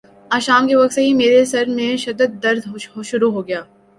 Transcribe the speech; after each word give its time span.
آج 0.29 0.41
شام 0.43 0.67
کے 0.67 0.75
وقت 0.75 0.93
سے 0.93 1.01
ہی 1.01 1.13
میرے 1.13 1.43
سر 1.45 1.65
میں 1.67 1.95
شدد 1.97 2.31
درد 2.43 2.63
شروع 3.03 3.31
ہو 3.31 3.47
گیا۔ 3.47 3.61